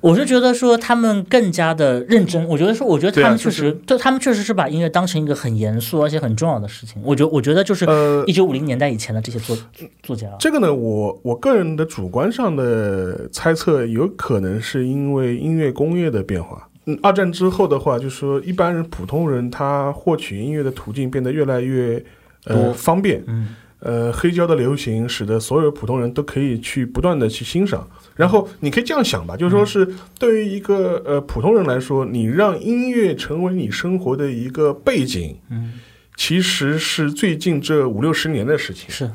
[0.00, 7.02] 我是觉得说他们更加的认真，我觉得说，我觉得他们确实，就是对他们确实是把音乐当成一个很严肃而且很重要的事情。
[7.04, 9.54] 我觉我觉得就是呃一九五零年代以前的这些作
[10.02, 16.69] 作家，这个呢，我我个人的主观上的猜测，有可能是因为音乐工业的变化。
[16.92, 22.02] 嗯，二战之后的话，就是说一般人普通人他获取音乐的途径变得越来越
[22.44, 23.22] 呃多方便。
[23.26, 27.88] 嗯，呃，黑胶的流行使得所有普通人都可以去不断的去欣赏。
[28.16, 29.88] 然后你可以这样想吧，就是说是
[30.18, 35.80] 对于一个呃普通人来说，你让音乐成为你生活的一个背景，嗯，
[36.16, 38.90] 其实是最近这五六十年的事情。
[38.90, 39.10] 是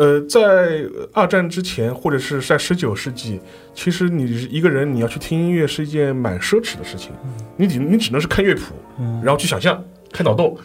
[0.00, 0.82] 呃，在
[1.12, 3.38] 二战之前，或者是在十九世纪，
[3.74, 7.12] 其实你一个人你要去听音乐是一件蛮奢侈的事情，
[7.58, 9.20] 你只你只能是看乐谱，嗯。
[9.22, 10.56] 然后去想象、开脑洞。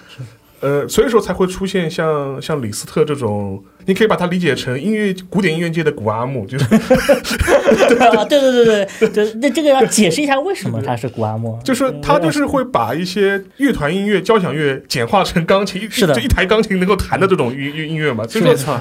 [0.61, 6.63] 呃，所以说才会出现像像李斯特这种，你可以把它理解成音乐古典音乐界的古阿木，就是
[7.99, 8.65] 啊，对对对
[8.99, 16.15] 对 对，那这个要解释一下为什么他是古阿木，就是他就是会把一些乐团音乐、交响乐简化成钢琴，是的。
[16.15, 18.25] 就一台钢琴能够弹的这种音音音乐嘛。
[18.25, 18.79] 所以说，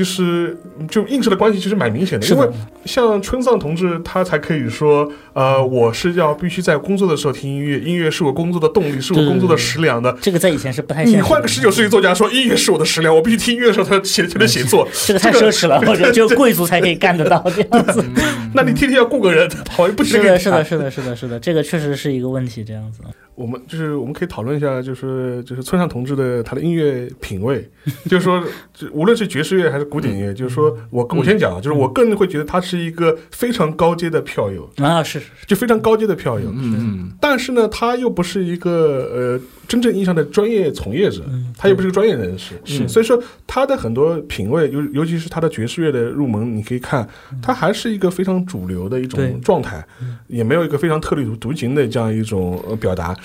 [0.00, 0.56] 其实
[0.88, 2.48] 就映射的关系其实蛮明显的，因为
[2.86, 10.16] 像春藏同志，他才可以说，呃，我是要必须在工作的时候听音乐，音乐是我工作的动力，是我工作的食粮的。
[10.22, 11.18] 这个在以前是不太行的。
[11.18, 18.02] 你换个十九世纪作家说，音乐是我的食粮，我必须听音乐的时候才写才能写作，这个太奢侈了，我觉得只有贵族才可以干得到这样子。
[18.54, 20.18] 那你天天要雇个人， 好像不行。
[20.22, 23.00] 是的，是的，是的，是的，是的，这个确实是一个问题，这样子。
[23.40, 27.66] 我们就是我们可以讨论一下，就是就是村上同志的他的音乐品味，
[28.04, 36.52] 就是说，就无论是爵士乐还是古典乐，就是说我我先讲啊，就是我个人会觉得他是一个非常高阶的票友，啊，是是是，就非常高阶的票友。
[36.54, 37.10] 嗯。
[37.18, 42.88] 但是呢，他又不是一个呃真正意义上的专业从业者，嗯他又不是个专业人士，是。
[42.88, 47.08] 所以说他的很多品味，尤尤其是他的爵士乐的入门，你可以看，
[47.40, 49.86] 他还是一个非常主流的一种状态，
[50.26, 53.16] 也没有一个非常特立独独行的这样一种呃表达。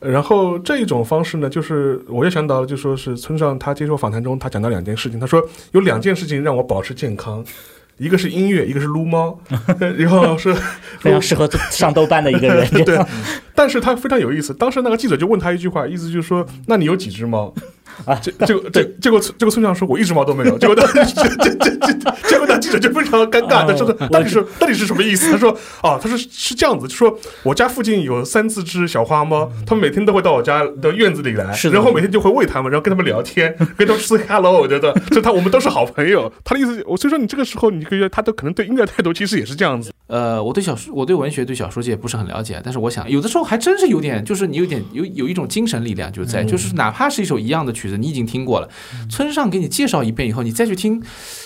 [0.00, 5.40] 然后这一种方式呢，就是我又想到了，就说是村上他接受访谈中，他讲到两件事情，他说
[5.70, 7.44] 有两件事情让我保持健康。
[8.02, 9.38] 一个是音乐，一个是撸猫，
[9.96, 10.52] 然后是
[10.98, 12.68] 非常适合上豆瓣的一个人。
[12.84, 12.98] 对，
[13.54, 14.52] 但是他非常有意思。
[14.54, 17.54] 当时那个记者就问他一句话，意思就是说：“那你有几只猫？”
[18.04, 25.50] 啊结结果结结果这个村长说：“我一只猫都没有。”结果他 这这这这，结果那记者就非常尴尬，他说哦：“到底是到底是什么意思？”他说
[25.82, 36.32] ：“啊，他说是这样子，就说我家附近有三四只小花猫，他们每天都会到我家的院子里来，是然后每天就会喂它们，然后跟它们聊天，跟它们说 hello，我觉得就他我们都是好朋友。
[36.44, 39.92] 他的意思，我所以说你这个时候你可以他都可能对音乐态度其实也是这样子。
[40.08, 48.68] 呃，我对小说，我对文学、对小说界不是很了解，但是我想有的时候还真是有点，就是你有点有有一种精神力量就在，就是哪怕是一首一样的曲曲子，你已经听过了，
[49.10, 51.02] 村上给你介绍一遍以后，你再去听，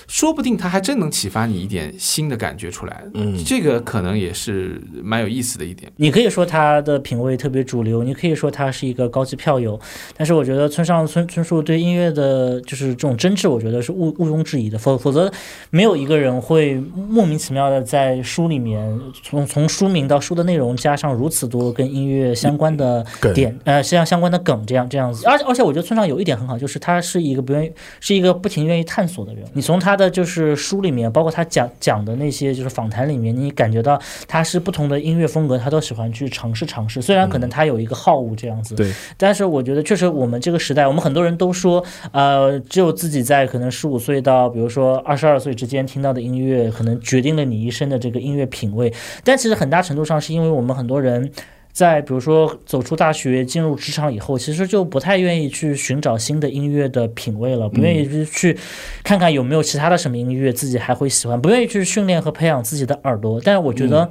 [0.07, 3.03] 说不定他还真能启发你一点新的感觉出来。
[3.15, 5.91] 嗯这个可能也是蛮有意思的一点。
[5.97, 9.79] 你可以说他的品味特别主流，你可以说他是一个高级票友，
[10.17, 14.79] 但是我觉得村上村村树对音乐的，就是这种真挚，我觉得是毋毋庸置疑的。
[14.79, 15.33] 否否则，
[15.71, 25.27] 没有一个人会莫名其妙的在书里面，从从书名到书的内容加上如此多跟音乐相关的梗点，呃，像相关的梗，这样这样子。
[25.27, 29.43] 而且而且，我觉得村上有一点很好，就是他是一个不愿意，是一个不停愿意探索的人。
[29.55, 37.01] 你从他的就是书里面，包括他讲讲的那些就是访谈里面，你感觉到他是不同的音乐风格，他都喜欢去尝试尝试。
[37.01, 41.83] 虽然可能他有一个好恶这样子，对，但是我觉得确实我们这个时代，我们很多人都说，
[42.13, 48.93] 呃，只有自己在可能十五岁到比如说二十二岁之间听到的音乐，可能决定了你一生的这个音乐品味。
[49.25, 51.33] 但其实很大程度上是因为我们很多人。
[51.77, 58.59] 在比如说走出大学进入职场以后，其实就不太愿意去寻找新的音乐的品味了，不愿意去去
[59.05, 63.39] 看看有没有其他的什么音乐自己还会喜欢，不愿意去训练和培养自己的耳朵。
[63.45, 64.11] 但是我觉得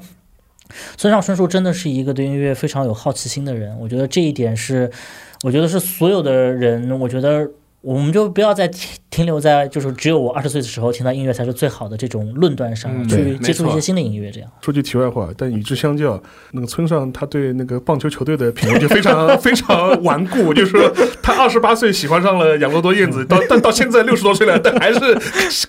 [0.95, 4.91] 村上春树真的是一个对音乐非常有好奇心的人，我觉得这一点是，
[5.43, 7.49] 我觉得是所有的人，我觉得。
[7.81, 14.49] 我们就不要再挑停留在就是只有我二十岁的时候听到音乐才是最好的这种论断上，嗯去接触一些新的音乐，这样。
[14.59, 20.91] 说句题外话，但与之相较，那个村上他对那个棒球球队的品味就非常 非常顽固，就是说
[21.23, 24.99] 他二十八岁喜欢上了养乐多燕子，到但到现在六十多岁了，但还是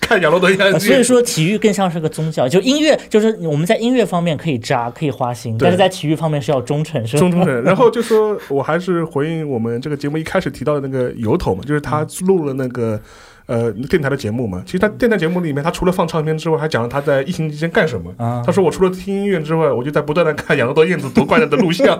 [0.01, 0.63] 看养乐多燕子。
[0.65, 7.19] 呃所以说，体育更像是个宗教，就音乐，就是我们在音乐方面可以渣，可以花心，但是在体育方面是要忠诚，是吧？
[7.21, 12.99] 中中人， 然后就说我还是回应我们这个节目一开始提到的那个由头嘛，就是他录了那个。
[13.47, 18.13] 呃，电台的节目嘛，其实他电台节目里面，他除了放唱片之外，还讲了他在疫情期间干什么。
[18.17, 21.97] 啊他说我除了听音乐之外，我就在不断的看养乐多燕子夺冠的录像。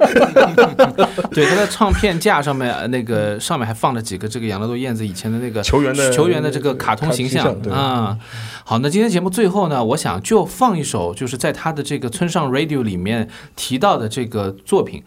[1.32, 8.18] 对，他的唱片架上面呃那个上面还放了几个这个养乐多燕子以前的那个球员的球员的这个卡通形象啊。
[8.66, 15.02] 好，那今天节目最后呢，我想就放一首就是在他的这个村上 Radio 里面提到的这个作品。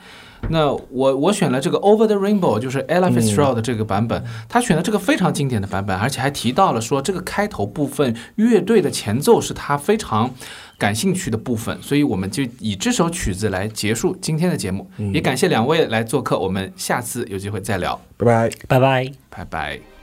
[0.48, 10.30] 那我我选了这个 Over the Rainbow，就是 Ella Fitzgerald 的这个版本，他选了这个非常经典的版本，而且还提到了说这个开头部分乐队的前奏是他非常
[10.78, 14.90] 感兴趣的部分，所以我们就以这首曲子来结束今天的节目。
[15.12, 18.50] 也感谢两位来做客，我们下次有机会再聊，拜拜。
[18.66, 19.12] 拜拜。
[19.28, 19.99] 拜拜。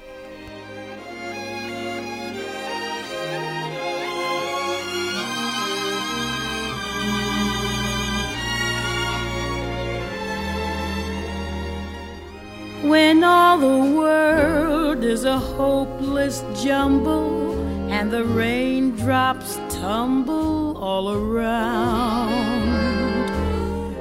[12.87, 17.53] When all the world is a hopeless jumble
[17.91, 22.69] and the raindrops tumble all around,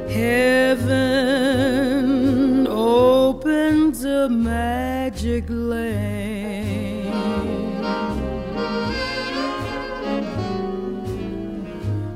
[0.09, 1.57] heaven
[2.68, 7.12] opens a magic lane.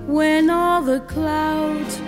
[0.06, 1.99] When all the clouds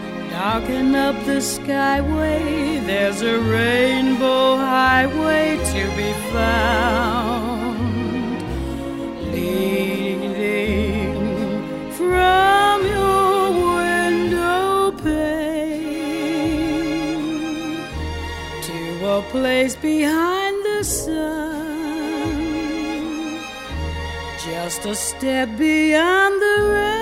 [0.43, 7.63] darken up the skyway, there's a rainbow highway to be found,
[9.33, 10.83] leading
[11.93, 16.17] from your window pane
[18.67, 18.79] to
[19.17, 22.33] a place behind the sun,
[24.45, 27.02] just a step beyond the rain.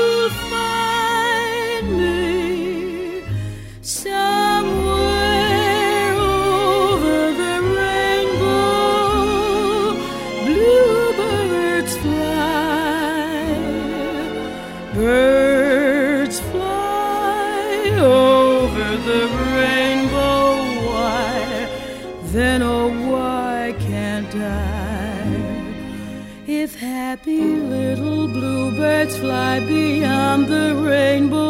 [30.01, 31.40] beyond the rainbow,